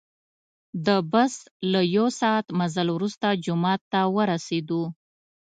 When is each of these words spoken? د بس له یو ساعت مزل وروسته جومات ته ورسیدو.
د 0.85 0.87
بس 1.11 1.33
له 1.71 1.81
یو 1.95 2.07
ساعت 2.19 2.45
مزل 2.59 2.87
وروسته 2.93 3.27
جومات 3.45 3.81
ته 3.91 4.01
ورسیدو. 4.15 4.83